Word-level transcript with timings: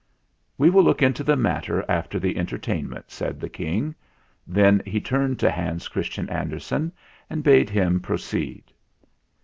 "We 0.57 0.71
will 0.71 0.83
look 0.83 1.03
into 1.03 1.23
the 1.23 1.35
matter 1.35 1.85
after 1.87 2.17
the 2.17 2.35
en 2.37 2.47
tertainment," 2.47 3.11
said 3.11 3.39
the 3.39 3.49
King. 3.49 3.93
Then 4.47 4.81
he 4.83 4.99
turned 4.99 5.37
THE 5.37 5.45
ENTERTAINMENT 5.45 5.53
131 5.53 5.53
to 5.53 5.69
Hans 5.69 5.87
Christian 5.89 6.29
Andersen 6.31 6.91
and 7.29 7.43
bade 7.43 7.69
him 7.69 7.99
pro 7.99 8.15
ceed. 8.17 8.63